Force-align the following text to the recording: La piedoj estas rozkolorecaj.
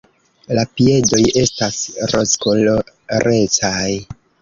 La 0.59 0.63
piedoj 0.79 1.19
estas 1.43 1.79
rozkolorecaj. 2.17 3.89